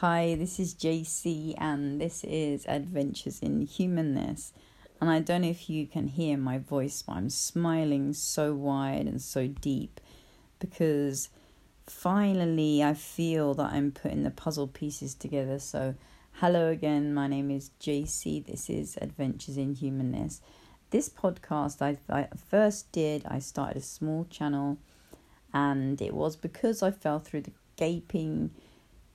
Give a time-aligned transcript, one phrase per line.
[0.00, 4.52] Hi, this is JC, and this is Adventures in Humanness.
[5.00, 9.06] And I don't know if you can hear my voice, but I'm smiling so wide
[9.06, 10.00] and so deep
[10.58, 11.28] because
[11.86, 15.60] finally I feel that I'm putting the puzzle pieces together.
[15.60, 15.94] So,
[16.32, 18.44] hello again, my name is JC.
[18.44, 20.40] This is Adventures in Humanness.
[20.90, 24.78] This podcast I, I first did, I started a small channel,
[25.54, 28.50] and it was because I fell through the gaping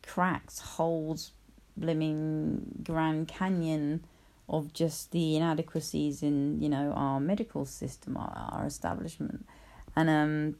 [0.08, 1.32] cracks, holes,
[1.80, 4.04] blimmin' Grand Canyon
[4.50, 9.46] of just the inadequacies in you know our medical system, our, our establishment,
[9.96, 10.56] and um,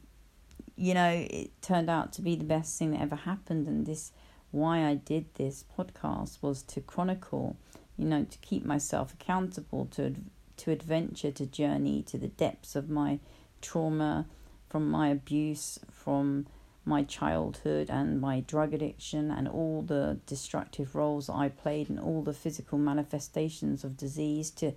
[0.76, 3.66] you know it turned out to be the best thing that ever happened.
[3.66, 4.12] And this,
[4.50, 7.56] why I did this podcast was to chronicle,
[7.96, 10.14] you know, to keep myself accountable, to
[10.58, 13.18] to adventure, to journey to the depths of my
[13.62, 14.26] trauma,
[14.68, 16.46] from my abuse, from
[16.88, 22.22] my childhood and my drug addiction and all the destructive roles I played and all
[22.22, 24.72] the physical manifestations of disease to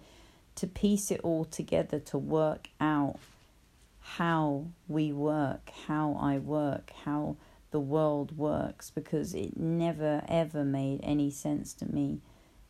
[0.54, 3.16] to piece it all together to work out
[4.02, 7.38] how we work, how I work, how
[7.72, 12.20] the world works because it never ever made any sense to me.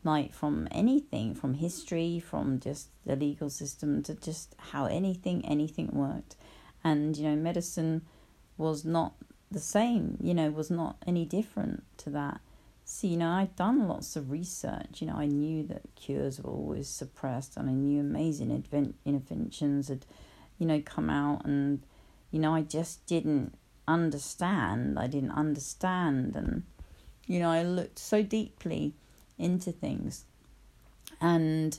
[0.04, 5.90] Like from anything from history from just the legal system to just how anything anything
[5.92, 6.36] worked.
[6.84, 8.04] And you know medicine
[8.58, 9.14] was not
[9.52, 12.42] the same, you know, was not any different to that.
[12.86, 15.02] So, you know, I'd done lots of research.
[15.02, 19.88] You know, I knew that cures were always suppressed, and I knew amazing advent- interventions
[19.88, 20.06] had,
[20.58, 21.82] you know, come out, and,
[22.32, 23.54] you know, I just didn't
[23.88, 24.98] understand.
[24.98, 26.64] I didn't understand, and,
[27.28, 28.94] you know, I looked so deeply
[29.38, 30.26] into things.
[31.20, 31.78] And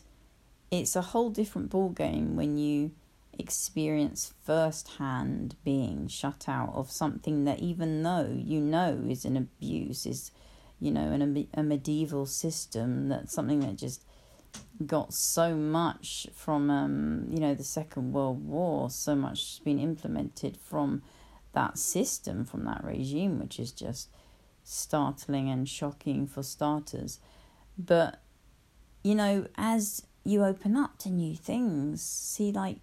[0.71, 2.93] it's a whole different ball game when you
[3.39, 10.05] experience firsthand being shut out of something that even though you know is an abuse
[10.07, 10.31] is
[10.79, 14.05] you know an, a medieval system that's something that just
[14.87, 19.79] got so much from um you know the second world war so much has been
[19.79, 21.03] implemented from
[21.55, 24.09] that system from that regime which is just
[24.65, 27.19] startling and shocking for starters.
[27.79, 28.21] But
[29.03, 32.79] you know as you open up to new things see like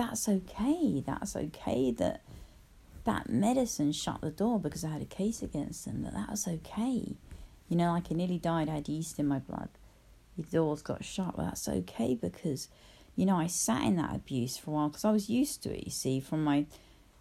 [0.00, 1.02] that's okay.
[1.06, 2.22] That's okay that
[3.04, 6.02] that medicine shut the door because I had a case against them.
[6.02, 7.16] That that was okay.
[7.68, 8.70] You know, like I nearly died.
[8.70, 9.68] I had yeast in my blood.
[10.38, 11.36] The doors got shut.
[11.36, 12.68] But that's okay because,
[13.14, 15.76] you know, I sat in that abuse for a while because I was used to
[15.76, 15.84] it.
[15.84, 16.64] You see, from my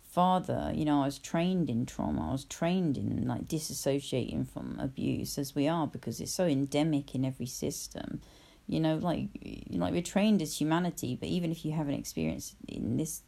[0.09, 2.29] father, you know, I was trained in trauma.
[2.29, 7.13] I was trained in like disassociating from abuse as we are because it's so endemic
[7.13, 8.21] in every system
[8.69, 9.27] you know like
[9.71, 13.23] like we're trained as humanity but even if you haven't experienced in this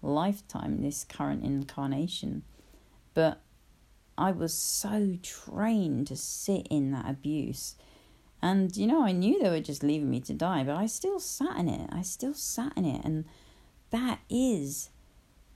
[0.00, 2.42] lifetime this current incarnation
[3.12, 3.42] but
[4.16, 7.74] i was so trained to sit in that abuse.
[8.40, 11.18] And you know i knew they were just leaving me to die but i still
[11.18, 11.88] sat in it.
[11.92, 13.04] I still sat in it.
[13.04, 13.24] And
[13.90, 14.90] that is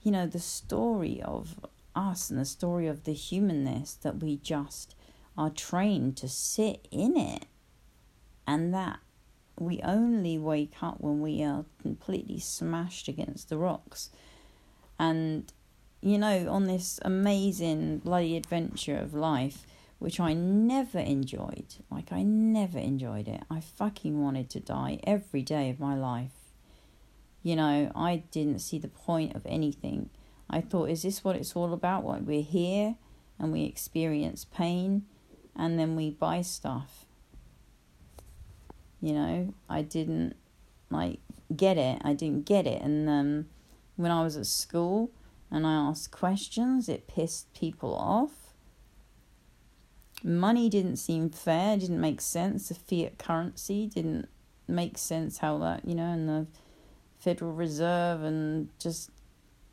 [0.02, 1.60] you know the story of
[1.94, 4.94] us and the story of the humanness that we just
[5.36, 7.46] are trained to sit in it.
[8.46, 9.00] And that
[9.60, 14.10] we only wake up when we are completely smashed against the rocks.
[14.98, 15.52] And,
[16.00, 19.66] you know, on this amazing bloody adventure of life,
[19.98, 23.42] which I never enjoyed, like, I never enjoyed it.
[23.50, 26.52] I fucking wanted to die every day of my life.
[27.42, 30.10] You know, I didn't see the point of anything.
[30.50, 32.04] I thought, is this what it's all about?
[32.04, 32.96] What we're here
[33.38, 35.04] and we experience pain
[35.56, 37.06] and then we buy stuff
[39.00, 40.36] you know, I didn't
[40.90, 41.20] like
[41.54, 42.00] get it.
[42.04, 42.82] I didn't get it.
[42.82, 43.46] And um,
[43.96, 45.10] when I was at school
[45.50, 48.54] and I asked questions, it pissed people off.
[50.24, 52.68] Money didn't seem fair, didn't make sense.
[52.68, 54.28] The fiat currency didn't
[54.66, 56.46] make sense how that, you know, and the
[57.18, 59.10] Federal Reserve and just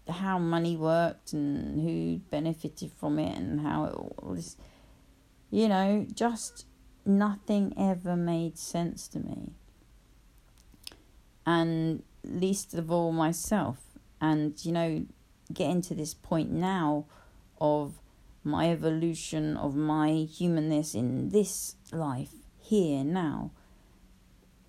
[0.07, 4.55] how money worked and who benefited from it and how it all this,
[5.49, 6.65] you know, just
[7.05, 9.51] nothing ever made sense to me.
[11.45, 13.77] And least of all myself.
[14.19, 15.05] And, you know,
[15.53, 17.05] getting to this point now
[17.61, 17.99] of
[18.43, 23.51] my evolution of my humanness in this life, here now,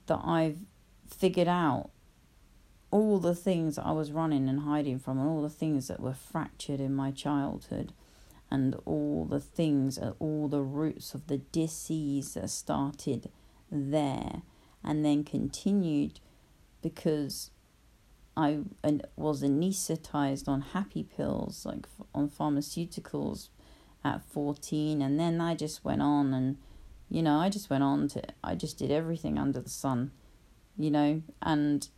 [0.07, 0.59] that I've
[1.07, 1.91] figured out
[2.91, 6.15] all the things I was running and hiding from, and all the things that were
[6.15, 7.93] fractured in my childhood
[8.51, 13.31] and all the things, uh, all the roots of the disease that started
[13.71, 14.43] there
[14.85, 16.21] and then continued
[16.83, 17.51] because
[18.37, 18.61] I
[19.17, 23.49] was anesthetized on happy pills, like on pharmaceuticals,
[24.07, 26.57] at 14 and then I just went on and
[27.09, 30.13] you know I just went on to I just did everything under the sun
[30.79, 31.89] you know and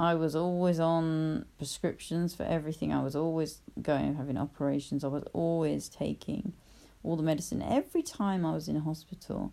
[0.00, 2.90] I was always on prescriptions for everything.
[2.90, 5.04] I was always going having operations.
[5.04, 6.54] I was always taking
[7.02, 7.60] all the medicine.
[7.60, 9.52] Every time I was in hospital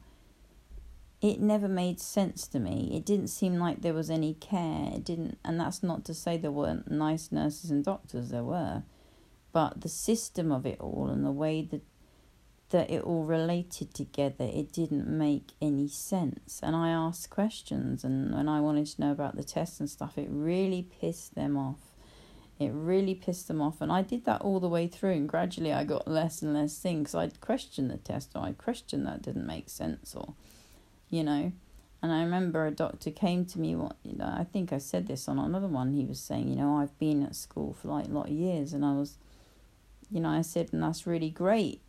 [1.20, 2.92] it never made sense to me.
[2.96, 4.92] It didn't seem like there was any care.
[4.94, 8.30] It didn't and that's not to say there weren't nice nurses and doctors.
[8.30, 8.84] There were.
[9.52, 11.82] But the system of it all and the way that
[12.70, 16.60] that it all related together it didn't make any sense.
[16.62, 20.18] And i asked questions and when i wanted to know about the tests and stuff
[20.18, 21.80] it really pissed them off.
[22.60, 25.74] It really pissed them off and i did that all the way through and gradually
[25.74, 27.16] i got less and less things.
[27.16, 30.34] I'd question the test or i'd question that didn't make sense or
[31.10, 31.52] you know.
[32.02, 35.08] And i remember a doctor came to me what you know i think i said
[35.08, 38.06] this on another one he was saying you know i've been at school for like
[38.06, 39.18] a lot of years and i was
[40.10, 41.82] you know, I said, and that's really great.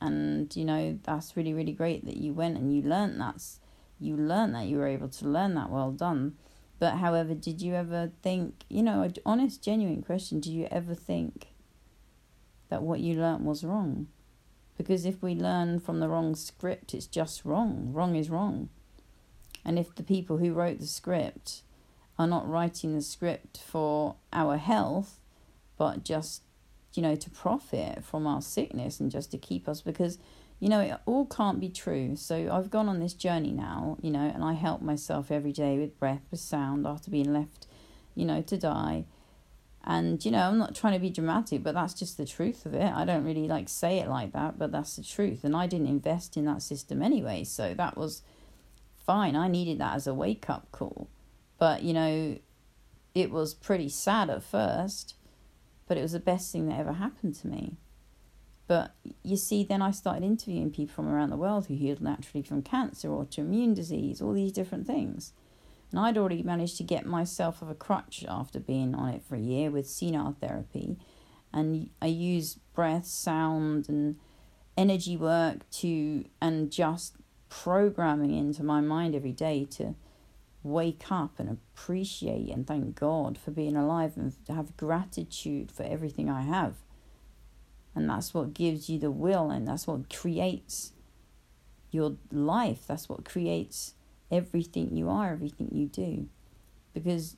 [0.00, 3.60] And, you know, that's really, really great that you went and you learned that's,
[3.98, 5.70] you learned that you were able to learn that.
[5.70, 6.36] Well done.
[6.78, 10.94] But, however, did you ever think, you know, an honest, genuine question, do you ever
[10.94, 11.48] think
[12.70, 14.06] that what you learnt was wrong?
[14.78, 17.92] Because if we learn from the wrong script, it's just wrong.
[17.92, 18.70] Wrong is wrong.
[19.62, 21.60] And if the people who wrote the script
[22.18, 25.20] are not writing the script for our health,
[25.76, 26.42] but just
[26.94, 30.18] you know, to profit from our sickness and just to keep us because,
[30.58, 32.16] you know, it all can't be true.
[32.16, 35.78] So I've gone on this journey now, you know, and I help myself every day
[35.78, 37.66] with breath, with sound after being left,
[38.14, 39.04] you know, to die.
[39.84, 42.74] And, you know, I'm not trying to be dramatic, but that's just the truth of
[42.74, 42.92] it.
[42.92, 45.42] I don't really like say it like that, but that's the truth.
[45.42, 47.44] And I didn't invest in that system anyway.
[47.44, 48.22] So that was
[49.06, 49.36] fine.
[49.36, 51.08] I needed that as a wake up call.
[51.58, 52.38] But, you know,
[53.14, 55.14] it was pretty sad at first
[55.90, 57.76] but it was the best thing that ever happened to me.
[58.68, 58.94] But
[59.24, 62.62] you see, then I started interviewing people from around the world who healed naturally from
[62.62, 65.32] cancer or autoimmune disease, all these different things.
[65.90, 69.34] And I'd already managed to get myself of a crutch after being on it for
[69.34, 70.96] a year with CNAR therapy.
[71.52, 74.14] And I use breath, sound, and
[74.76, 77.16] energy work to, and just
[77.48, 79.96] programming into my mind every day to
[80.62, 86.28] wake up and appreciate and thank God for being alive and have gratitude for everything
[86.28, 86.74] I have.
[87.94, 90.92] And that's what gives you the will and that's what creates
[91.90, 92.86] your life.
[92.86, 93.94] That's what creates
[94.30, 96.28] everything you are, everything you do.
[96.94, 97.36] Because,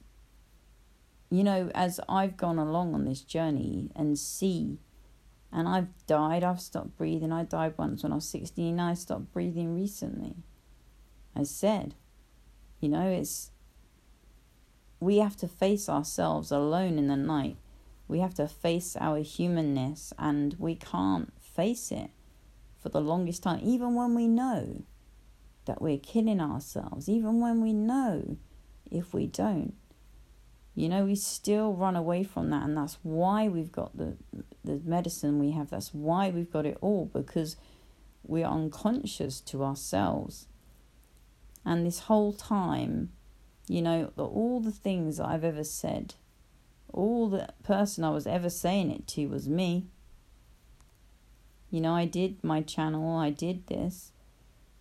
[1.30, 4.78] you know, as I've gone along on this journey and see,
[5.52, 7.30] and I've died, I've stopped breathing.
[7.30, 10.36] I died once when I was 16, I stopped breathing recently.
[11.36, 11.94] I said,
[12.82, 13.52] you know, it's
[15.00, 17.56] we have to face ourselves alone in the night.
[18.08, 22.10] We have to face our humanness and we can't face it
[22.80, 24.82] for the longest time, even when we know
[25.64, 28.36] that we're killing ourselves, even when we know
[28.90, 29.74] if we don't.
[30.74, 34.16] You know, we still run away from that, and that's why we've got the
[34.64, 35.70] the medicine we have.
[35.70, 37.56] That's why we've got it all because
[38.24, 40.48] we're unconscious to ourselves.
[41.64, 43.10] And this whole time,
[43.68, 46.14] you know, all the things I've ever said,
[46.92, 49.86] all the person I was ever saying it to was me.
[51.70, 54.12] You know, I did my channel, I did this.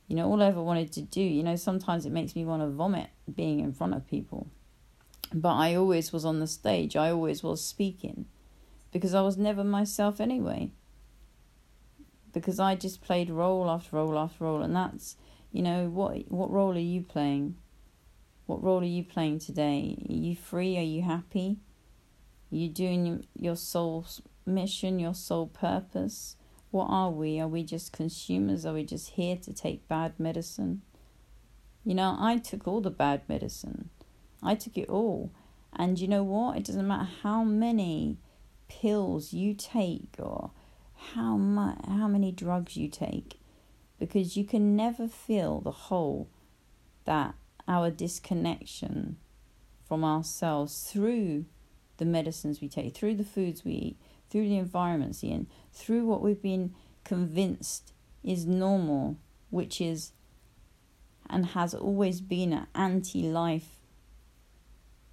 [0.08, 2.62] You know, all I ever wanted to do, you know, sometimes it makes me want
[2.64, 4.48] to vomit being in front of people.
[5.34, 8.26] But I always was on the stage, I always was speaking
[8.92, 10.72] because I was never myself anyway.
[12.34, 15.18] Because I just played role after role after role, and that's
[15.52, 17.56] you know, what what role are you playing?
[18.46, 19.98] What role are you playing today?
[20.10, 20.78] Are you free?
[20.78, 21.60] Are you happy?
[22.52, 26.36] Are you doing your soul's mission, your soul purpose?
[26.72, 27.40] What are we?
[27.40, 28.66] Are we just consumers?
[28.66, 30.82] Are we just here to take bad medicine?
[31.84, 33.90] You know, I took all the bad medicine.
[34.44, 35.32] I took it all.
[35.74, 36.58] And you know what?
[36.58, 38.18] It doesn't matter how many
[38.68, 40.52] pills you take or
[41.14, 43.41] how much how many drugs you take
[44.02, 46.28] because you can never feel the whole
[47.06, 47.36] that
[47.68, 49.16] our disconnection
[49.88, 51.46] from ourselves through
[51.98, 56.04] the medicines we take, through the foods we eat, through the environments we in, through
[56.04, 57.94] what we've been convinced
[58.24, 59.18] is normal,
[59.52, 60.14] which is
[61.30, 63.82] and has always been an anti life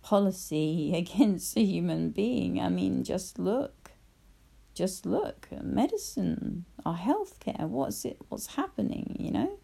[0.00, 2.59] policy against a human being.
[2.59, 3.75] I mean, just look
[4.79, 9.59] just look medicine our healthcare what's it what's happening you know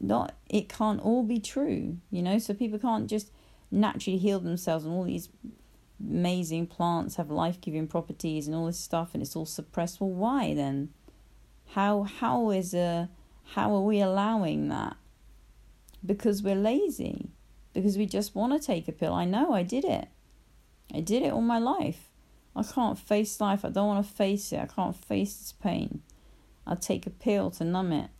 [0.00, 3.30] not it can't all be true you know so people can't just
[3.70, 5.28] naturally heal themselves and all these
[6.00, 10.00] amazing plants have life giving properties and all this stuff and it's all suppressed.
[10.00, 10.90] Well, why then?
[11.72, 13.10] How how is a
[13.54, 14.96] how are we allowing that?
[16.04, 17.30] Because we're lazy.
[17.74, 19.12] Because we just want to take a pill.
[19.12, 20.08] I know I did it.
[20.94, 22.07] I did it all my life.
[22.58, 23.64] I can't face life.
[23.64, 24.60] I don't want to face it.
[24.60, 26.02] I can't face this pain.
[26.66, 28.10] I take a pill to numb it.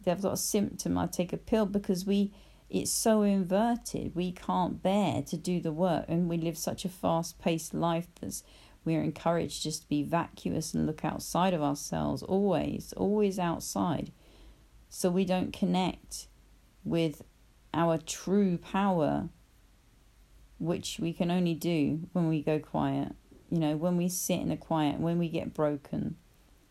[0.00, 2.32] If I've got a symptom, I take a pill because we
[2.72, 4.14] it's so inverted.
[4.14, 8.06] We can't bear to do the work, and we live such a fast paced life
[8.22, 8.42] that
[8.82, 14.10] we're encouraged just to be vacuous and look outside of ourselves, always, always outside.
[14.88, 16.28] So we don't connect
[16.82, 17.22] with
[17.74, 19.28] our true power,
[20.58, 23.12] which we can only do when we go quiet.
[23.52, 26.16] You know, when we sit in the quiet, when we get broken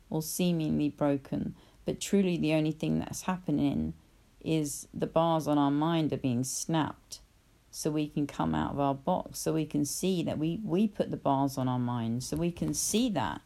[0.10, 1.54] or seemingly broken,
[1.86, 3.94] but truly the only thing that's happening
[4.44, 7.20] is the bars on our mind are being snapped
[7.70, 10.88] so we can come out of our box so we can see that we we
[10.88, 13.42] put the bars on our mind so we can see that.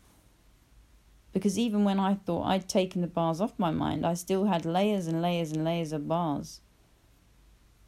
[1.34, 4.64] Because even when i thought i'd taken the bars off my mind i still had
[4.66, 6.62] layers and layers and layers of bars.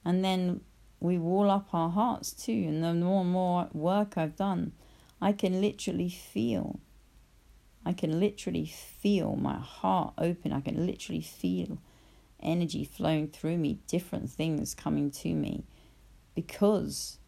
[0.04, 0.60] And then
[1.00, 4.74] we wall up our hearts too and the more and more work i've done
[5.22, 6.80] i can literally feel
[7.86, 11.80] i can literally feel my heart open i can literally feel
[12.42, 15.66] energy flowing through me, different things coming to me,
[16.36, 17.20] because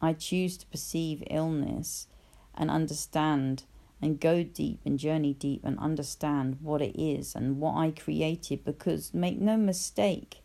[0.00, 2.08] I choose to perceive illness
[2.54, 3.64] and understand
[4.00, 8.64] and go deep and journey deep and understand what it is and what I created.
[8.64, 10.41] Because make no mistake,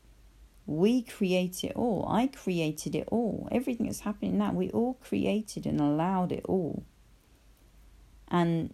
[0.68, 2.06] we create it all.
[2.10, 3.48] I created it all.
[3.52, 6.84] Everything that's happening now, we all created and allowed it all.
[8.28, 8.74] And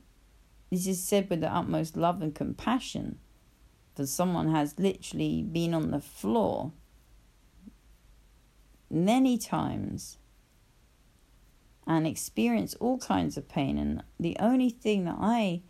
[0.72, 3.20] this is said with the utmost love and compassion
[3.94, 6.72] that someone has literally been on the floor
[8.90, 10.18] many times
[11.86, 15.62] and experienced all kinds of pain and the only thing that I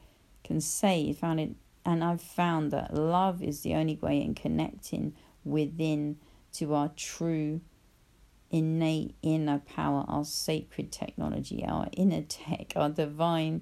[0.44, 5.13] can say found it and I've found that love is the only way in connecting
[5.43, 6.17] within
[6.53, 7.62] to our true
[8.51, 13.62] innate inner power, our sacred technology, our inner tech, our divine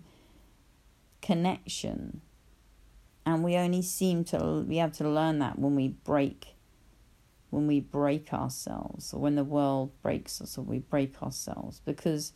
[1.21, 2.21] connection.
[3.25, 6.55] And we only seem to be able to learn that when we break
[7.51, 12.31] when we break ourselves or when the world breaks us or we break ourselves because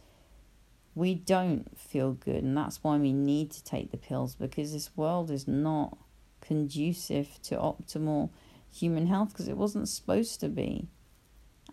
[0.93, 4.91] we don't feel good and that's why we need to take the pills because this
[4.97, 5.97] world is not
[6.41, 8.29] conducive to optimal
[8.75, 10.87] human health because it wasn't supposed to be.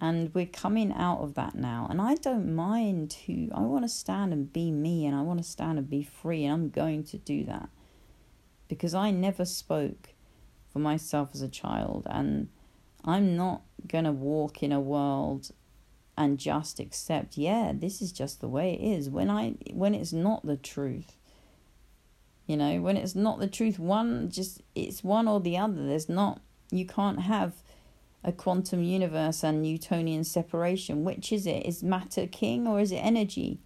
[0.01, 1.87] And we're coming out of that now.
[1.91, 5.39] And i don't mind who i want to stand and be me and i want
[5.39, 7.69] to stand and be free and i'm going to do that.
[8.69, 10.15] Because I never spoke
[10.73, 12.49] for myself as a child and
[13.05, 15.51] I'm not going to walk in a world
[16.17, 19.11] and just accept yeah this is just the way it is.
[19.11, 21.17] When I when it's not the truth
[22.47, 25.87] you know when it's not the truth one just it's one or the other.
[25.87, 26.41] There's not
[26.73, 27.53] you can't have
[28.25, 32.97] a quantum universe and newtonian separation which is it is matter king or is it
[32.97, 33.59] energy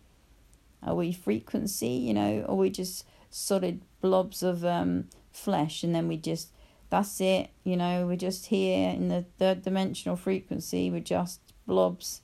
[0.83, 6.09] are we frequency you know or we just solid blobs of um, flesh, and then
[6.09, 6.51] we just
[6.89, 7.51] that's it.
[7.65, 10.91] You know, we're just here in the third dimensional frequency.
[10.91, 12.23] We're just blobs.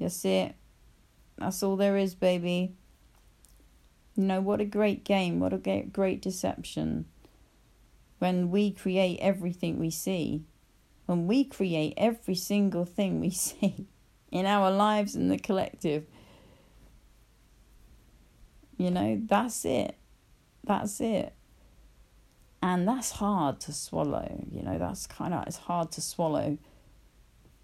[0.00, 0.54] That's it.
[1.38, 2.74] That's all there is, baby.
[4.16, 5.40] You know, what a great game.
[5.40, 7.06] What a great deception.
[8.18, 10.44] When we create everything we see,
[11.06, 13.86] when we create every single thing we see
[14.30, 16.06] in our lives and the collective,
[18.76, 19.96] you know, that's it
[20.66, 21.34] that's it.
[22.62, 26.56] And that's hard to swallow, you know, that's kind of, it's hard to swallow.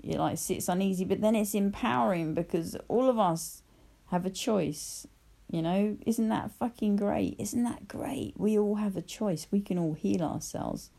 [0.02, 3.62] You like, it's uneasy, but then it's empowering because all of us
[4.09, 5.07] have a choice,
[5.50, 7.35] you know, isn't that fucking great?
[7.38, 8.35] Isn't that great?
[8.37, 9.49] We all have a choice.
[9.50, 10.90] We can all heal ourselves.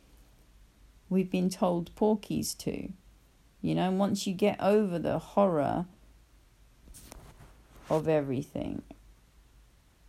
[1.10, 2.89] We've been told porkies to,
[3.62, 5.86] you know, once you get over the horror
[7.89, 8.81] of everything,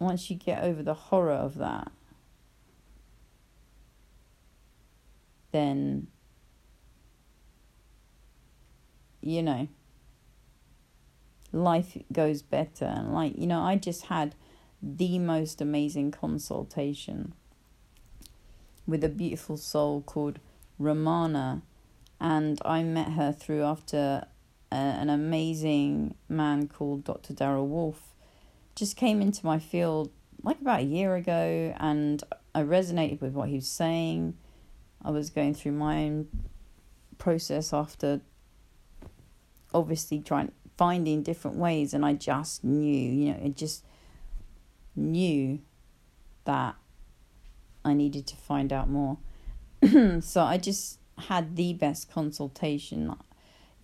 [0.00, 1.92] once you get over the horror of that,
[5.52, 6.08] then,
[9.20, 9.68] you know,
[11.52, 12.86] life goes better.
[12.86, 14.34] And, like, you know, I just had
[14.82, 17.34] the most amazing consultation
[18.86, 20.40] with a beautiful soul called
[20.78, 21.62] Romana.
[22.20, 24.26] And I met her through after
[24.70, 27.34] a, an amazing man called Dr.
[27.34, 28.12] Daryl Wolf
[28.74, 30.10] just came into my field
[30.42, 32.22] like about a year ago and
[32.54, 34.36] I resonated with what he was saying.
[35.04, 36.28] I was going through my own
[37.18, 38.20] process after
[39.72, 43.84] obviously trying finding different ways, and I just knew, you know, it just
[44.96, 45.60] knew
[46.44, 46.74] that
[47.84, 49.18] I needed to find out more.
[50.20, 53.14] so I just had the best consultation.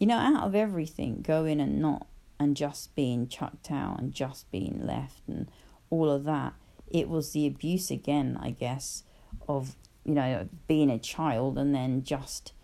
[0.01, 2.09] You know, out of everything, going and not
[2.41, 5.49] and just being chucked out and just being left and
[5.91, 6.55] all of that,
[6.89, 9.05] it was the abuse again, I guess,
[9.49, 12.55] of, you know, being a child and then just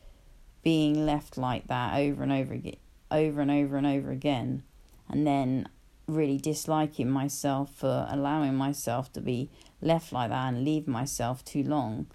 [0.65, 2.75] being left like that over and over again,
[3.15, 4.63] over and over and over again.
[5.09, 5.69] And then
[6.07, 11.63] really disliking myself for allowing myself to be left like that and leave myself too
[11.63, 12.07] long.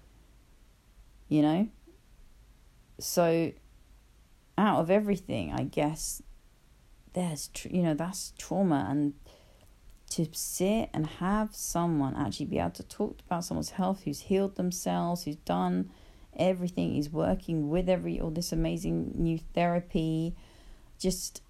[1.28, 1.68] You know?
[2.98, 3.52] So,
[4.58, 6.22] out of everything, I guess
[7.14, 8.86] there's, you know, that's trauma.
[8.88, 9.14] And
[10.10, 14.56] to sit and have someone actually be able to talk about someone's health who's healed
[14.56, 15.90] themselves, who's done
[16.36, 20.34] everything, is working with every, all this amazing new therapy,
[21.00, 21.42] just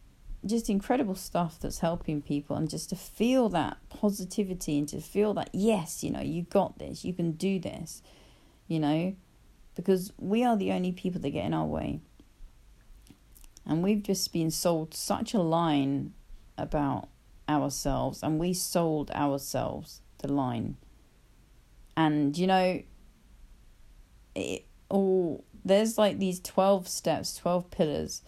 [0.47, 5.35] just incredible stuff that's helping people and just to feel that positivity and to feel
[5.35, 8.01] that yes you know you got this you can do this
[8.69, 9.15] you know
[9.75, 12.01] because we are the only people that get in our way.
[13.67, 16.13] And we've just been sold such a line
[16.59, 17.09] about
[17.49, 20.77] ourselves and we sold ourselves the line.
[21.97, 22.83] And you know
[24.35, 28.23] it all there's like these 12 steps 12 pillars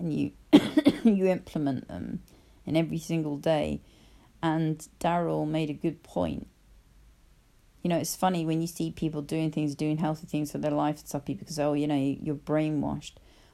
[0.00, 0.32] and you
[1.04, 2.22] you implement them
[2.66, 3.80] in every single day.
[4.42, 6.48] And Daryl made a good point.
[7.82, 10.70] You know, it's funny when you see people doing things, doing healthy things for their
[10.70, 13.12] life and stuff, because, oh, you know, you're brainwashed.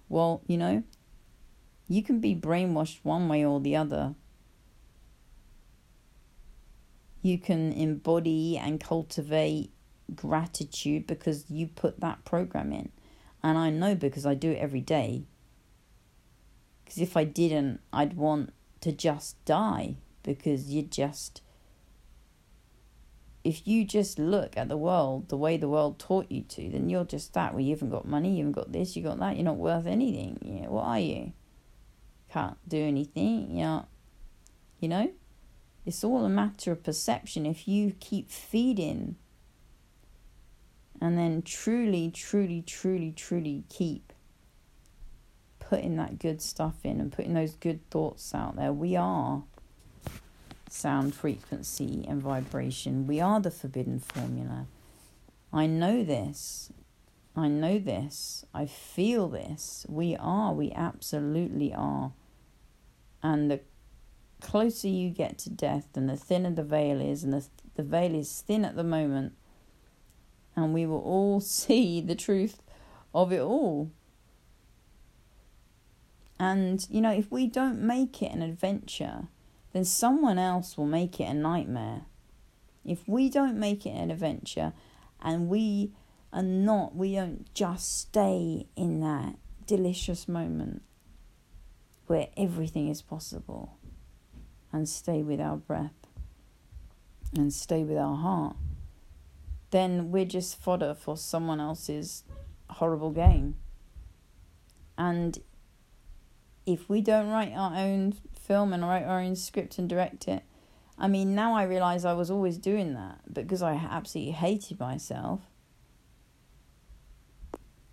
[0.09, 0.83] Well, you know,
[1.89, 4.15] you can be brainwashed one way or the other.
[7.23, 9.71] You can embody and cultivate
[10.15, 12.91] gratitude because you put that program in.
[13.43, 15.25] And I know because I do it every day
[16.87, 21.43] because if I didn't, I'd want to just die because you just.
[23.43, 26.89] If you just look at the world the way the world taught you to, then
[26.89, 27.53] you're just that.
[27.53, 29.37] Well, you haven't got money, you haven't got this, you got that.
[29.37, 30.39] You're not worth anything.
[30.41, 31.33] Yeah, what are you?
[32.31, 33.57] Can't do anything.
[33.57, 33.83] Yeah,
[34.79, 35.11] you know.
[35.85, 37.47] It's all a matter of perception.
[37.47, 39.15] If you keep feeding
[41.01, 44.13] and then truly, truly, truly, truly keep
[45.69, 48.73] putting that good stuff in and putting those good thoughts out there.
[48.73, 49.43] We are
[50.69, 53.07] sound frequency and vibration.
[53.07, 54.67] We are the forbidden formula.
[55.53, 56.71] I know this.
[57.35, 58.45] I know this.
[58.55, 59.85] I feel this.
[59.89, 60.53] We are.
[60.53, 62.13] We absolutely are.
[63.23, 63.61] And the
[64.41, 68.15] closer you get to death, and the thinner the veil is, and the, the veil
[68.15, 69.33] is thin at the moment,
[70.55, 72.63] and we will all see the truth
[73.13, 73.91] of it all.
[76.39, 79.29] And, you know, if we don't make it an adventure,
[79.73, 82.03] then someone else will make it a nightmare.
[82.85, 84.73] If we don't make it an adventure
[85.21, 85.93] and we
[86.33, 90.83] are not, we don't just stay in that delicious moment
[92.07, 93.79] where everything is possible
[94.73, 96.07] and stay with our breath
[97.35, 98.57] and stay with our heart,
[99.71, 102.25] then we're just fodder for someone else's
[102.71, 103.57] horrible game.
[104.97, 105.39] And
[106.67, 110.43] if we don't write our own film and write our own script and direct it,
[110.99, 115.43] I mean, now I realize I was always doing that because I absolutely hated myself.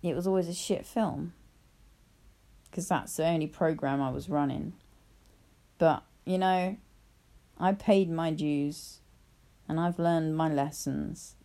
[0.02, 1.32] It was always a shit film
[2.70, 4.72] because that's the only program I was running.
[5.78, 6.76] But, you know,
[7.58, 9.00] I paid my dues
[9.68, 11.36] and I've learned my lessons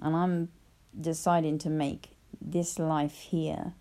[0.00, 0.48] and I'm
[0.98, 3.74] deciding to make this life here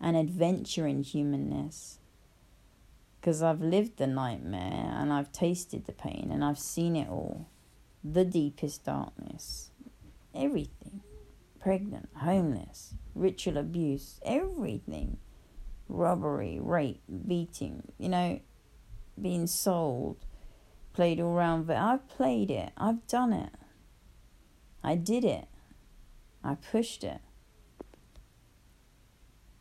[0.00, 1.98] an adventure in humanness.
[3.20, 7.48] Because I've lived the nightmare and I've tasted the pain and I've seen it all.
[8.02, 9.70] The deepest darkness.
[10.34, 11.02] Everything.
[11.60, 15.18] Pregnant, homeless, ritual abuse, everything.
[15.88, 18.40] Robbery, rape, beating, you know,
[19.20, 20.24] being sold,
[20.94, 21.66] played all around.
[21.66, 22.70] But I've played it.
[22.78, 23.50] I've done it.
[24.82, 25.48] I did it.
[26.42, 27.20] I pushed it.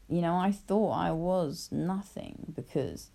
[0.10, 3.12] You know, I thought I was nothing because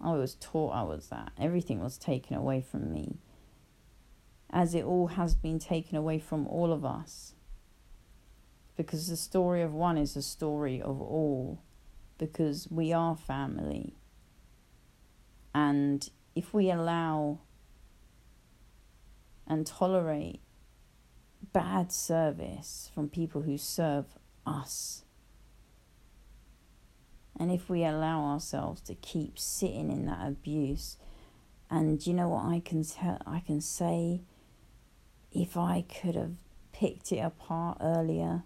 [0.00, 1.32] I was taught I was that.
[1.38, 3.18] Everything was taken away from me,
[4.48, 7.34] as it all has been taken away from all of us.
[8.74, 11.60] Because the story of one is the story of all,
[12.16, 13.96] because we are family.
[15.54, 17.40] And if we allow
[19.46, 20.40] and tolerate
[21.52, 24.06] bad service from people who serve
[24.46, 25.04] us,
[27.40, 30.98] And if we allow ourselves to keep sitting in that abuse,
[31.70, 34.20] and you know what I can tell, I can say,
[35.32, 36.34] if I could have
[36.72, 38.42] picked it apart earlier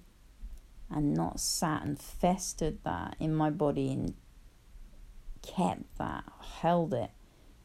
[0.88, 4.14] and not sat and festered that in my body and
[5.42, 6.22] kept that,
[6.60, 7.10] held it,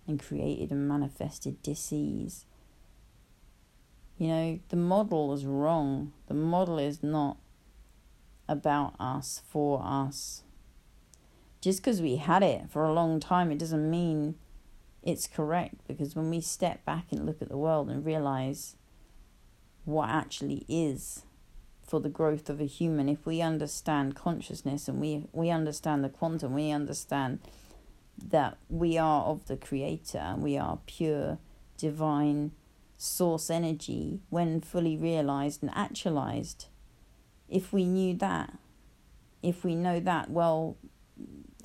[0.07, 2.47] and created and manifested disease.
[4.17, 6.11] You know, the model is wrong.
[6.27, 7.37] The model is not
[8.47, 10.41] about us, for us.
[11.61, 14.35] Just because we had it for a long time, it doesn't mean
[15.03, 18.75] it's correct because when we step back and look at the world and realize
[19.85, 21.23] what actually is
[21.85, 26.09] for the growth of a human if we understand consciousness and we we understand the
[26.09, 27.39] quantum we understand
[28.23, 31.39] that we are of the creator and we are pure
[31.77, 32.51] divine
[32.97, 36.67] source energy when fully realized and actualized
[37.47, 38.53] if we knew that
[39.41, 40.77] if we know that well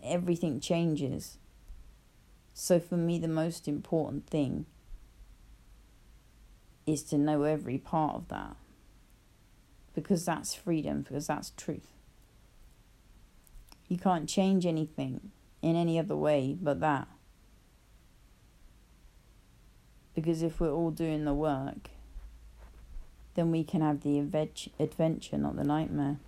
[0.04, 1.38] everything changes
[2.54, 4.66] so for me the most important thing
[6.86, 8.56] is to know every part of that.
[9.94, 11.92] Because that's freedom, because that's truth.
[13.88, 17.08] You can't change anything in any other way but that.
[20.14, 21.90] Because if we're all doing the work,
[23.34, 24.18] then we can have the
[24.78, 26.18] adventure, not the nightmare.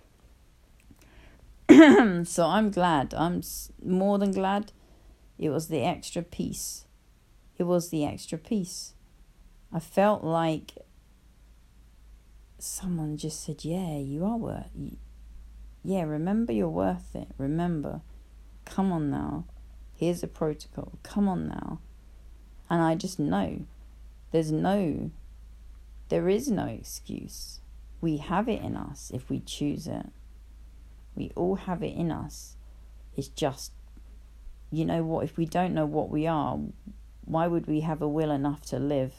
[2.25, 3.13] so I'm glad.
[3.13, 3.41] I'm
[3.83, 4.71] more than glad.
[5.37, 6.85] It was the extra piece.
[7.57, 8.93] It was the extra piece.
[9.73, 10.71] I felt like
[12.57, 14.71] someone just said, "Yeah, you are worth.
[15.83, 17.27] Yeah, remember you're worth it.
[17.37, 18.01] Remember,
[18.65, 19.45] come on now.
[19.93, 20.93] Here's a protocol.
[21.03, 21.79] Come on now."
[22.69, 23.65] And I just know
[24.31, 25.11] there's no,
[26.09, 27.61] there is no excuse.
[28.01, 30.07] We have it in us if we choose it.
[31.17, 32.55] We all have it in us.
[33.15, 33.71] It's just,
[34.71, 36.59] you know what, if we don't know what we are,
[37.25, 39.13] why would we have a will enough to live?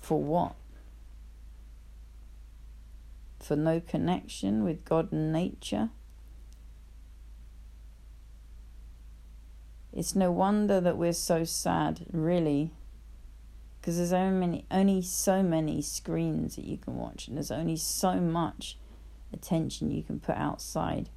[0.00, 0.54] For what?
[3.40, 5.90] For no connection with God and nature?
[9.92, 12.70] It's no wonder that we're so sad, really,
[13.80, 18.20] because there's only only so many screens that you can watch, and there's only so
[18.20, 18.78] much
[19.32, 21.10] attention you can put outside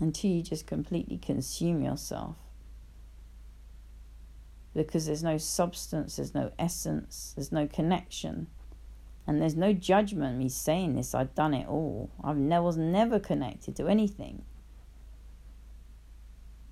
[0.00, 2.36] until you just completely consume yourself
[4.74, 8.46] because there's no substance, there's no essence, there's no connection.
[9.26, 12.10] And there's no judgment me saying this, I've done it all.
[12.22, 14.42] I ne- was never connected to anything.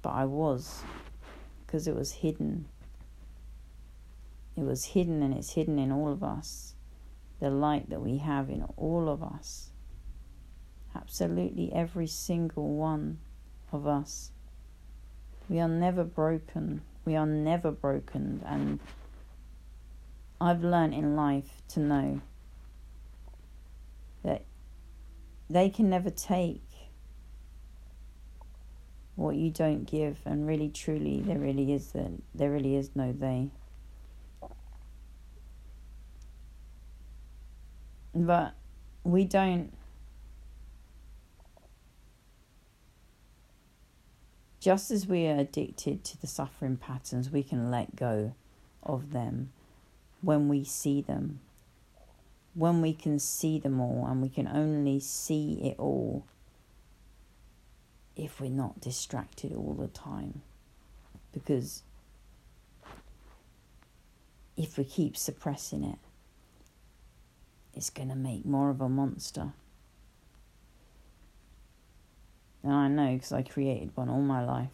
[0.01, 0.83] But I was,
[1.67, 2.67] because it was hidden.
[4.57, 6.76] It was hidden and it's hidden in all of us.
[7.41, 9.71] The light that we have in all of us.
[10.95, 13.19] Absolutely every single one
[13.73, 14.31] of us.
[15.49, 16.83] We are never broken.
[17.05, 18.81] We are never broken, and
[20.41, 22.21] I've learned in life to know
[24.25, 24.45] that
[25.49, 26.63] they can never take
[29.15, 33.13] what you don't give, and really, truly, there really is that there really is no
[33.13, 33.51] they.
[38.17, 38.55] But
[39.05, 39.73] we don't
[44.67, 48.35] Just as we are addicted to the suffering patterns, we can let go
[48.83, 49.53] of them
[50.23, 51.39] when we see them.
[52.53, 56.25] When we can see them all, and we can only see it all
[58.17, 60.43] if we're not distracted all the time.
[61.33, 61.85] Because
[64.57, 65.99] if we keep suppressing it,
[67.77, 69.53] it's going to make more of a monster.
[72.63, 74.71] And I know because I created one all my life.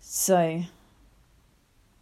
[0.00, 0.62] So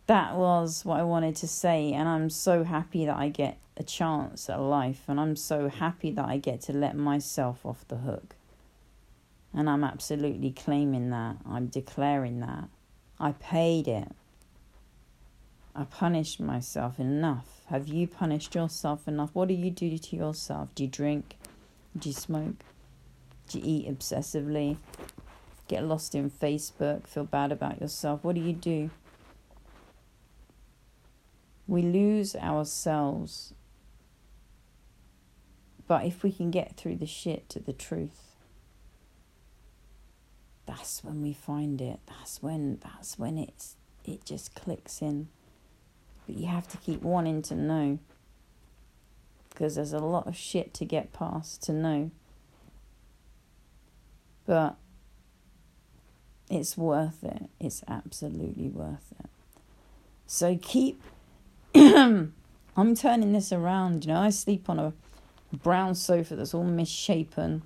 [0.07, 3.83] that was what I wanted to say, and I'm so happy that I get a
[3.83, 7.97] chance at life, and I'm so happy that I get to let myself off the
[7.97, 8.37] hook.
[9.53, 12.69] And I'm absolutely claiming that, I'm declaring that.
[13.19, 14.13] I paid it.
[15.79, 17.61] I punished myself enough.
[17.67, 19.31] Have you punished yourself enough?
[19.35, 20.71] What do you do to yourself?
[20.75, 21.37] Do you drink?
[21.99, 22.65] Do you smoke?
[23.51, 24.79] Do you eat obsessively?
[25.69, 27.07] Get lost in Facebook?
[27.07, 28.25] Feel bad about yourself?
[28.25, 28.89] What do you do?
[31.67, 33.53] We lose ourselves.
[35.87, 38.37] But if we can get through the shit to the truth,
[40.65, 42.01] that's when we find it.
[42.07, 45.29] That's when that's when it's it just clicks in.
[46.27, 47.99] But you have to keep wanting to know.
[49.51, 52.11] because there's a lot of shit to get past to know.
[54.45, 54.77] But
[56.51, 57.49] it's worth it.
[57.59, 59.31] It's absolutely worth it.
[60.27, 61.03] So keep.
[61.75, 64.05] I'm turning this around.
[64.05, 64.93] You know, I sleep on a
[65.53, 67.63] brown sofa that's all misshapen.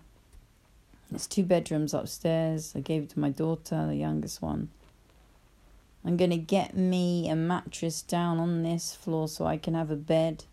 [1.10, 2.72] There's two bedrooms upstairs.
[2.76, 4.70] I gave it to my daughter, the youngest one.
[6.04, 9.90] I'm going to get me a mattress down on this floor so I can have
[9.90, 10.44] a bed.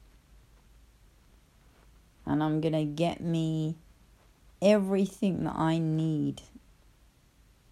[2.26, 3.76] And I'm going to get me
[4.62, 6.42] everything that I need.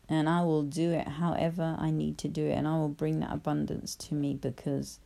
[0.07, 2.53] And I will do it however I need to do it.
[2.53, 4.99] And I will bring that abundance to me because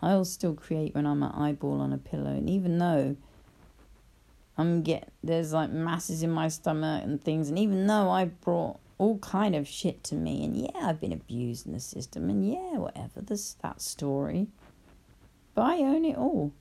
[0.00, 2.30] I'll still create when I'm an eyeball on a pillow.
[2.30, 3.16] And even though
[4.58, 8.78] I'm get there's like masses in my stomach and things, and even though I brought
[9.02, 12.48] all kind of shit to me, and yeah, I've been abused in the system, and
[12.48, 14.46] yeah, whatever, there's that story.
[15.56, 16.52] But I own it all.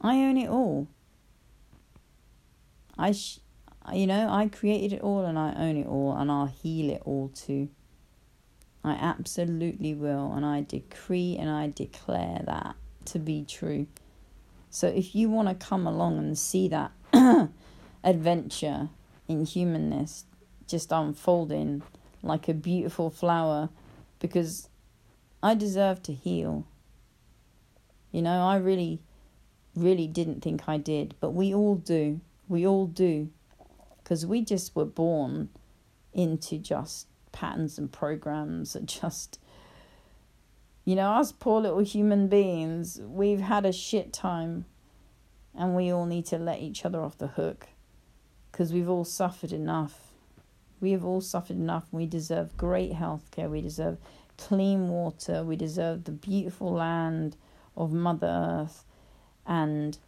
[0.00, 0.86] I own it all.
[2.96, 3.40] I, sh-
[3.92, 7.02] you know, I created it all, and I own it all, and I'll heal it
[7.04, 7.68] all too.
[8.84, 13.88] I absolutely will, and I decree and I declare that to be true.
[14.70, 16.92] So if you want to come along and see that
[18.04, 18.90] adventure
[19.26, 20.26] in humanness
[20.70, 21.82] just unfolding
[22.22, 23.70] like a beautiful flower,
[24.18, 24.68] because
[25.42, 26.66] I deserve to heal.
[28.12, 29.00] You know, I really,
[29.74, 32.20] really didn't think I did, but we all do.
[32.48, 33.30] We all do.
[34.02, 35.48] Because we just were born
[36.12, 39.38] into just patterns and programs and just
[40.84, 44.64] you know, us poor little human beings, we've had a shit time
[45.54, 47.68] and we all need to let each other off the hook
[48.50, 50.09] because we've all suffered enough.
[50.80, 53.48] We have all suffered enough we deserve great health care.
[53.48, 53.98] We deserve
[54.36, 55.44] clean water.
[55.44, 57.36] We deserve the beautiful land
[57.76, 58.84] of Mother Earth.
[59.46, 59.98] And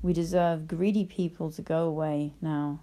[0.00, 2.80] we deserve greedy people to go away now.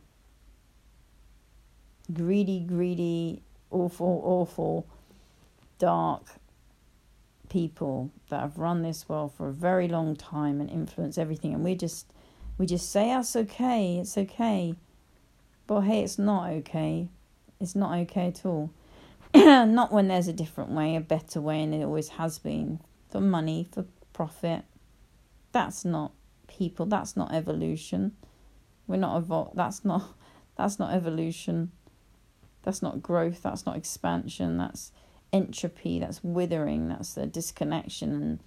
[2.13, 4.87] Greedy, greedy, awful, awful,
[5.79, 6.23] dark
[7.49, 11.63] people that have run this world for a very long time and influence everything and
[11.63, 12.05] we just
[12.59, 14.75] we just say that's okay it's okay
[15.65, 17.07] but hey it's not okay
[17.59, 18.71] it's not okay at all.
[19.35, 22.79] Not when there's a different way a better way and it always has been.
[23.11, 24.63] For money for profit.
[25.51, 26.13] That's not
[26.47, 28.15] people that's not evolution.
[28.87, 30.15] We're not evol- that's not
[30.57, 31.71] that's not evolution.
[32.63, 34.91] That's not growth that's not expansion that's
[35.31, 38.39] entropy, that's withering, that's the disconnection and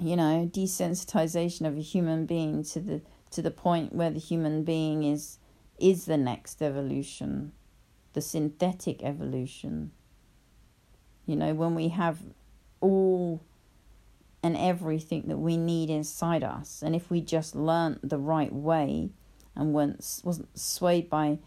[0.00, 4.62] you know, desensitization of a human being to the to the point where the human
[4.64, 5.38] being is
[5.78, 7.52] is the next evolution,
[8.12, 9.92] the synthetic evolution.
[11.26, 12.18] You know, when we have
[12.80, 13.42] all
[14.42, 19.10] and everything that we need inside us, and if we just learnt the right way
[19.54, 21.38] and weren't wasn't swayed by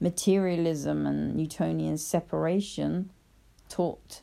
[0.00, 3.10] materialism and Newtonian separation
[3.68, 4.22] taught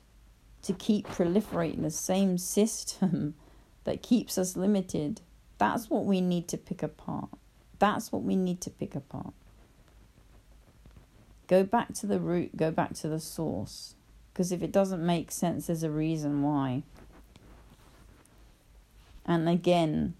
[0.63, 3.35] to keep proliferating the same system
[3.85, 5.21] that keeps us limited.
[5.57, 7.29] That's what we need to pick apart.
[7.79, 9.33] That's what we need to pick apart.
[11.47, 13.95] Go back to the root, go back to the source.
[14.31, 16.83] Because if it doesn't make sense, there's a reason why.
[19.25, 20.13] And again,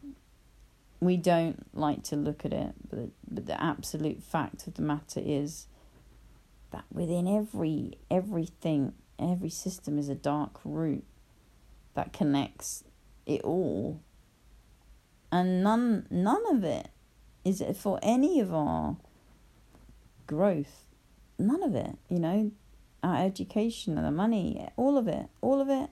[1.00, 5.22] we don't like to look at it, but, but the absolute fact of the matter
[5.24, 5.68] is
[6.72, 11.04] that within every everything, every system is a dark root
[11.94, 12.84] that connects
[13.26, 14.02] it all.
[15.32, 16.90] And none none of it
[17.46, 18.98] is it for any of our
[20.26, 20.87] growth.
[21.40, 22.52] None of it, you know,
[23.04, 25.90] our education and the money, all of it, all of it.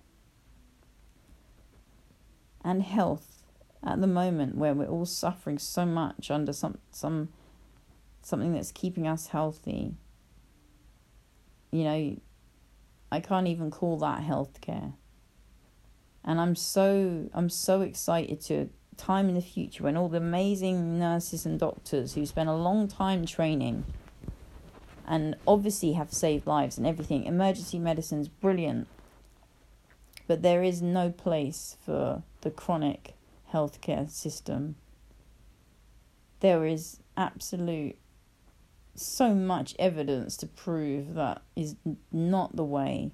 [2.63, 3.36] And health
[3.86, 7.29] at the moment where we're all suffering so much under some some
[8.21, 9.93] something that's keeping us healthy
[11.71, 12.17] you know
[13.12, 14.93] i can't even call that healthcare
[16.23, 20.17] and i'm so i'm so excited to a time in the future when all the
[20.17, 23.84] amazing nurses and doctors who spend a long time training
[25.08, 28.88] and obviously have saved lives and everything emergency medicine's brilliant
[30.28, 33.13] but there is no place for the chronic
[33.54, 34.76] healthcare system.
[36.39, 37.98] There is absolute
[38.96, 41.76] so much evidence to prove that is
[42.12, 43.12] not the way,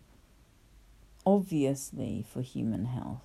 [1.25, 3.23] obviously, for human health.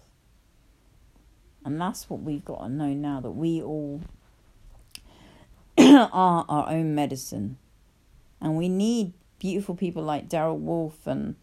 [1.65, 4.03] And that's what we've got to know now that we all
[5.79, 7.59] are our own medicine.
[8.41, 11.37] And we need beautiful people like Daryl Wolf and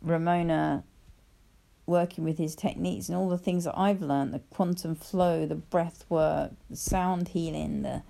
[0.00, 0.84] Ramona
[1.86, 5.54] working with his techniques and all the things that I've learned the quantum flow, the
[5.54, 8.02] breath work, the sound healing, the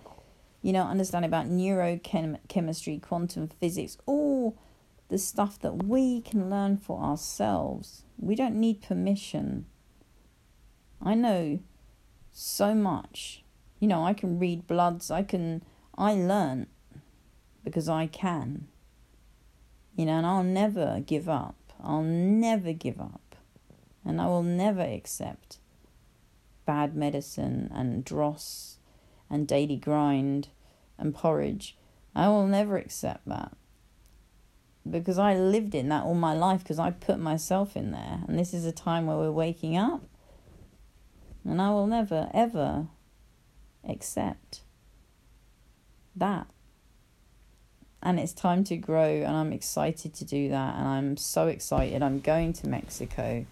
[0.63, 4.59] you know, understanding about neurochemistry, quantum physics, all
[5.09, 8.03] the stuff that we can learn for ourselves.
[8.19, 9.67] We don't need permission.
[11.01, 11.61] I know
[12.33, 13.45] so much.
[13.79, 15.63] You know, I can read bloods, I can
[15.97, 16.67] I learn
[17.67, 18.69] because I can.
[19.97, 21.57] You know, and I'll never give up.
[21.83, 23.35] I'll never give up.
[24.05, 25.59] And I will never accept
[26.65, 28.79] bad medicine and dross
[29.29, 30.49] and daily grind
[30.97, 31.77] and porridge.
[32.15, 33.57] I will never accept that
[34.89, 38.21] because I lived in that all my life because I put myself in there.
[38.29, 40.05] And this is a time where we're waking up.
[41.45, 42.87] And I will never, ever
[43.89, 44.61] accept
[46.15, 46.47] that.
[48.03, 50.77] And it's time to grow, and I'm excited to do that.
[50.77, 52.03] And I'm so excited.
[52.03, 53.47] I'm going to Mexico.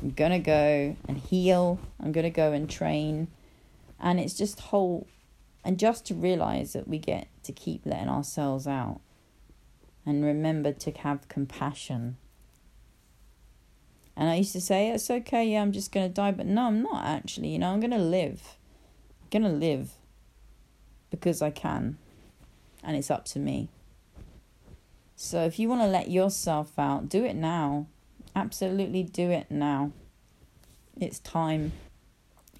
[0.00, 1.78] I'm going to go and heal.
[2.02, 3.28] I'm going to go and train.
[4.00, 5.06] And it's just whole
[5.64, 9.00] and just to realize that we get to keep letting ourselves out
[10.06, 12.16] and remember to have compassion.
[14.16, 16.32] And I used to say, it's okay, yeah, I'm just going to die.
[16.32, 17.48] But no, I'm not actually.
[17.48, 18.56] You know, I'm going to live.
[19.22, 19.90] I'm going to live
[21.10, 21.98] because I can.
[22.82, 23.68] And it's up to me.
[25.16, 27.86] So if you want to let yourself out, do it now.
[28.36, 29.92] Absolutely do it now.
[30.96, 31.72] It's time.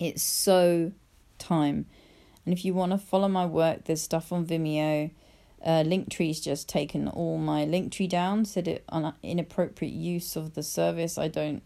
[0.00, 0.92] It's so
[1.38, 1.87] time.
[2.44, 5.11] And if you want to follow my work, there's stuff on Vimeo.
[5.64, 10.62] Uh, Linktree's just taken all my Linktree down, said it on inappropriate use of the
[10.62, 11.18] service.
[11.18, 11.62] I don't,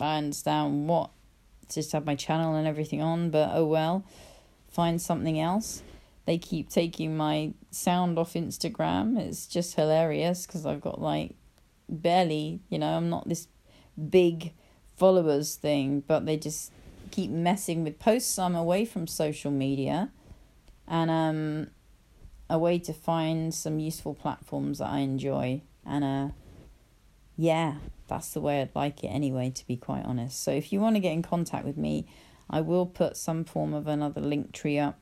[0.00, 1.10] I understand what,
[1.72, 4.04] just have my channel and everything on, but oh well,
[4.68, 5.82] find something else.
[6.24, 9.18] They keep taking my sound off Instagram.
[9.18, 11.34] It's just hilarious because I've got like
[11.88, 13.48] barely, you know, I'm not this
[14.08, 14.52] big
[14.96, 16.72] followers thing, but they just
[17.10, 18.38] keep messing with posts.
[18.38, 20.10] I'm away from social media
[20.86, 21.70] and um
[22.50, 26.28] a way to find some useful platforms that I enjoy and uh
[27.36, 27.76] yeah,
[28.08, 30.42] that's the way I'd like it anyway to be quite honest.
[30.42, 32.06] So if you want to get in contact with me,
[32.50, 34.98] I will put some form of another link tree up.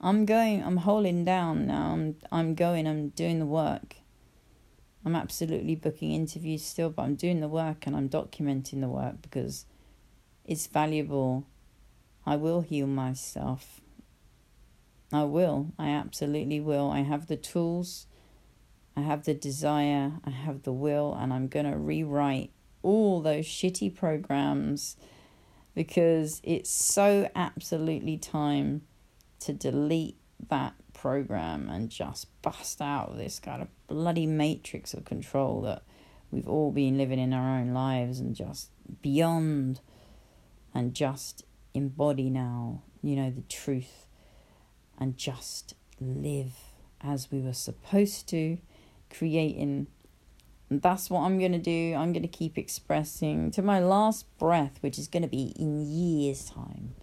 [0.00, 1.92] I'm going I'm holding down now.
[1.92, 3.96] I'm I'm going, I'm doing the work.
[5.04, 9.22] I'm absolutely booking interviews still, but I'm doing the work and I'm documenting the work
[9.22, 9.64] because
[10.44, 11.46] it's valuable.
[12.26, 13.80] I will heal myself.
[15.12, 15.72] I will.
[15.78, 16.90] I absolutely will.
[16.90, 18.06] I have the tools.
[18.96, 20.12] I have the desire.
[20.24, 21.14] I have the will.
[21.14, 22.50] And I'm going to rewrite
[22.82, 24.96] all those shitty programs
[25.74, 28.82] because it's so absolutely time
[29.40, 30.16] to delete
[30.48, 35.82] that program and just bust out of this kind of bloody matrix of control that
[36.30, 38.70] we've all been living in our own lives and just
[39.02, 39.80] beyond
[40.74, 44.06] and just embody now, you know, the truth
[44.98, 46.52] and just live
[47.00, 48.58] as we were supposed to,
[49.10, 49.86] creating.
[50.70, 51.94] And that's what I'm going to do.
[51.94, 55.80] I'm going to keep expressing to my last breath, which is going to be in
[55.80, 56.94] years' time,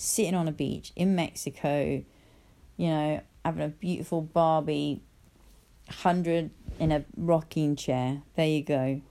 [0.00, 2.04] sitting on a beach in Mexico,
[2.76, 5.02] you know, having a beautiful Barbie,
[5.86, 8.22] 100 in a rocking chair.
[8.36, 9.02] There you go.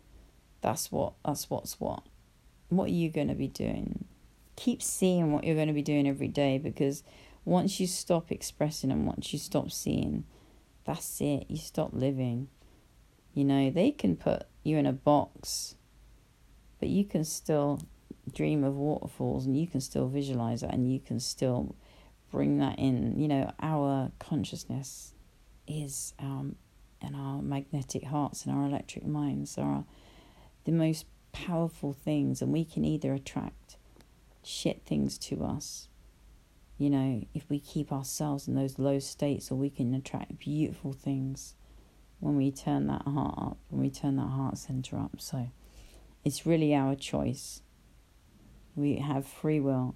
[0.61, 2.03] That's what, that's what's what
[2.69, 4.05] what are you going to be doing?
[4.55, 7.03] Keep seeing what you're going to be doing every day because
[7.45, 10.23] once you stop expressing and once you stop seeing,
[10.85, 11.45] that's it.
[11.49, 12.47] You stop living.
[13.33, 15.75] You know, they can put you in a box,
[16.79, 17.81] but you can still
[18.33, 21.75] dream of waterfalls and you can still visualize that and you can still
[22.31, 23.19] bring that in.
[23.19, 25.13] You know, our consciousness
[25.67, 26.45] is our
[27.01, 29.85] and our magnetic hearts and our electric minds are
[30.65, 33.77] the most powerful things, and we can either attract
[34.43, 35.87] shit things to us,
[36.77, 40.91] you know, if we keep ourselves in those low states, or we can attract beautiful
[40.93, 41.55] things
[42.19, 45.11] when we turn that heart up, when we turn that heart center up.
[45.19, 45.49] So
[46.25, 47.61] it's really our choice.
[48.75, 49.95] We have free will.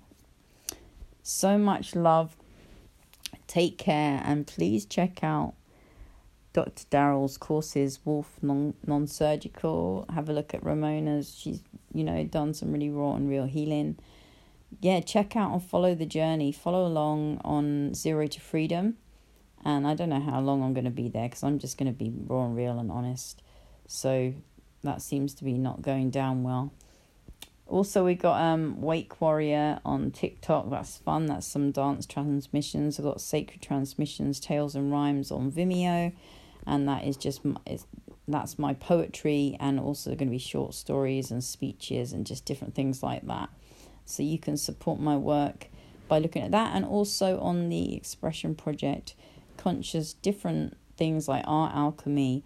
[1.21, 2.36] So much love.
[3.47, 5.53] Take care and please check out
[6.53, 6.86] Dr.
[6.91, 10.05] Daryl's courses, Wolf non surgical.
[10.13, 11.36] Have a look at Ramona's.
[11.36, 11.61] She's
[11.93, 13.97] you know done some really raw and real healing.
[14.80, 16.51] Yeah, check out and follow the journey.
[16.51, 18.97] Follow along on Zero to Freedom.
[19.65, 21.91] And I don't know how long I'm going to be there because I'm just going
[21.91, 23.41] to be raw and real and honest.
[23.88, 24.34] So
[24.84, 26.74] that seems to be not going down well.
[27.68, 30.70] Also, we got um Wake Warrior on TikTok.
[30.70, 31.26] That's fun.
[31.28, 32.99] That's some dance transmissions.
[32.99, 36.14] I've got Sacred Transmissions, Tales and Rhymes on Vimeo
[36.66, 37.86] and that is just it's
[38.28, 42.74] that's my poetry and also going to be short stories and speeches and just different
[42.74, 43.49] things like that.
[44.05, 45.68] So you can support my work
[46.07, 49.16] by looking at that and also on the expression project
[49.57, 52.43] conscious different things like art alchemy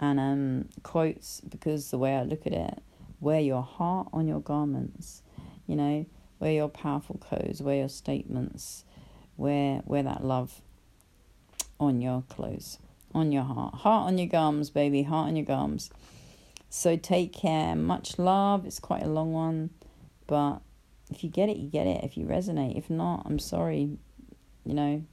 [0.00, 2.82] and um, quotes because the way I look at it,
[3.22, 5.22] wear your heart on your garments,
[5.66, 6.04] you know,
[6.38, 8.84] wear your powerful clothes, wear your statements,
[9.36, 10.60] wear wear that love
[11.80, 12.78] on your clothes,
[13.14, 15.90] on your heart, heart on your gums, baby, heart on your gums.
[16.68, 17.74] So take care.
[17.74, 18.66] Much love.
[18.66, 19.70] It's quite a long one,
[20.26, 20.58] but
[21.10, 22.04] if you get it, you get it.
[22.04, 23.98] If you resonate, if not, I'm sorry.
[24.64, 25.04] You know,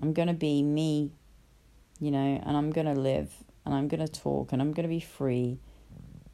[0.00, 1.12] I'm gonna be me.
[1.98, 3.32] You know, and I'm gonna live
[3.68, 5.58] and I'm going to talk and I'm going to be free.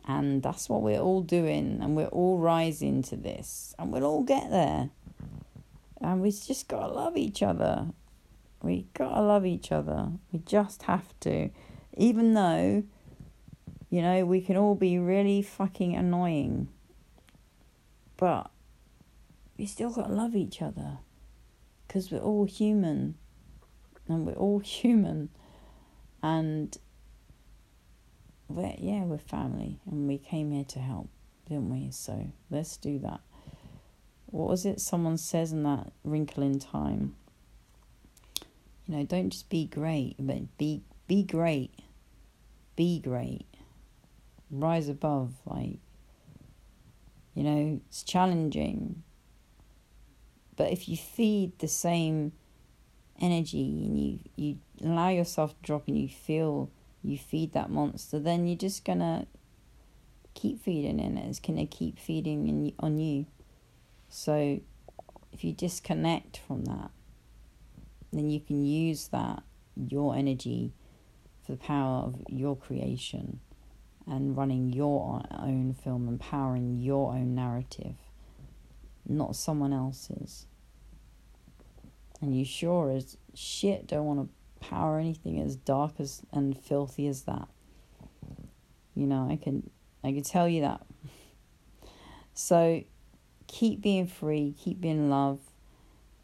[0.07, 1.79] And that's what we're all doing.
[1.81, 3.75] And we're all rising to this.
[3.79, 4.91] And we'll all get there.
[6.01, 7.87] And we just got to love each other.
[8.63, 10.09] We got to love each other.
[10.31, 11.51] We just have to.
[11.97, 12.85] Even though,
[13.89, 16.69] you know, we can all be really fucking annoying.
[18.19, 18.51] But
[19.57, 20.99] we still got to love each other.
[21.87, 23.15] Because we're all human.
[24.07, 25.31] And we're all human.
[26.23, 26.77] And
[28.49, 31.09] we're, yeah, we're family and we came here to help,
[31.49, 31.91] didn't we?
[31.91, 33.21] So let's do that.
[34.27, 37.15] What was it someone says in that wrinkle in time?
[38.87, 41.71] You know, don't just be great, but be be great.
[42.77, 43.47] Be great.
[44.51, 45.79] Rise above, like
[47.35, 49.03] you know, it's challenging.
[50.57, 52.33] But if you feed the same
[53.21, 56.71] energy and you, you allow yourself to drop and you feel
[57.05, 59.27] you feed that monster, then you're just gonna
[60.33, 61.29] keep feeding in it.
[61.29, 63.27] It's gonna keep feeding in, on you.
[64.09, 64.61] So
[65.33, 66.91] if you disconnect from that,
[68.13, 69.43] then you can use that,
[69.77, 70.73] your energy,
[71.45, 73.41] for the power of your creation
[74.07, 77.97] and running your own film, empowering your own narrative,
[79.07, 80.47] not someone else's.
[82.21, 84.29] And you sure as shit don't want to
[84.71, 87.49] power anything as dark as and filthy as that.
[88.95, 89.71] You know, I can
[90.03, 90.83] I can tell you that.
[92.35, 92.83] So
[93.47, 95.39] keep being free, keep being love.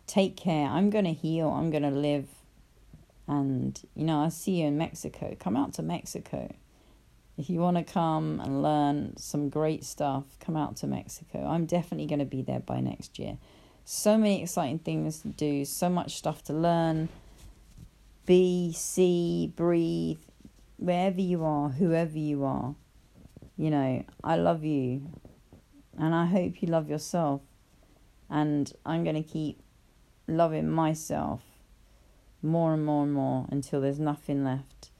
[0.06, 0.66] Take care.
[0.66, 2.28] I'm gonna heal, I'm gonna live.
[3.26, 5.36] And you know, I see you in Mexico.
[5.38, 6.52] Come out to Mexico.
[7.38, 11.46] If you want to come and learn some great stuff, come out to Mexico.
[11.46, 13.38] I'm definitely going to be there by next year.
[13.86, 17.08] So many exciting things to do, so much stuff to learn
[18.26, 20.18] be, see, breathe,
[20.76, 22.74] wherever you are, whoever you are.
[23.56, 25.02] You know, I love you.
[25.98, 27.42] And I hope you love yourself.
[28.28, 29.60] And I'm going to keep
[30.26, 31.42] loving myself
[32.42, 34.90] more and more and more until there's nothing left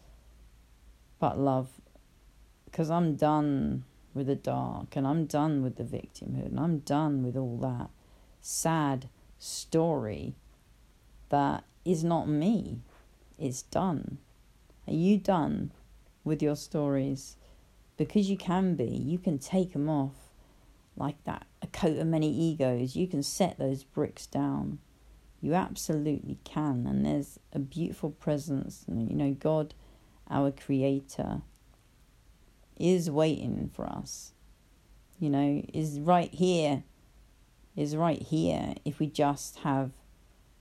[1.18, 1.68] but love.
[2.64, 7.22] Because I'm done with the dark and I'm done with the victimhood and I'm done
[7.22, 7.90] with all that
[8.40, 9.08] sad
[9.38, 10.34] story
[11.28, 12.80] that is not me
[13.40, 14.18] it's done.
[14.86, 15.72] Are you done
[16.24, 17.36] with your stories?
[17.96, 20.30] Because you can be, you can take them off
[20.96, 22.96] like that, a coat of many egos.
[22.96, 24.78] You can set those bricks down.
[25.40, 26.86] You absolutely can.
[26.86, 28.84] And there's a beautiful presence.
[28.88, 29.74] You know, God,
[30.28, 31.42] our Creator,
[32.78, 34.32] is waiting for us.
[35.18, 36.82] You know, is right here.
[37.76, 39.92] Is right here if we just have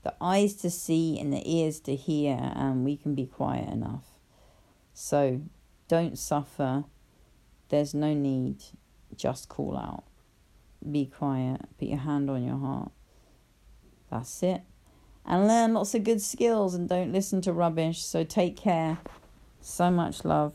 [0.02, 4.04] the eyes to see and the ears to hear, and we can be quiet enough.
[4.94, 5.42] So
[5.88, 6.84] don't suffer.
[7.68, 8.62] There's no need.
[9.14, 10.04] Just call out.
[10.90, 11.62] Be quiet.
[11.78, 12.92] Put your hand on your heart.
[14.10, 14.62] That's it.
[15.26, 18.02] And learn lots of good skills and don't listen to rubbish.
[18.02, 18.98] So take care.
[19.60, 20.54] So much love.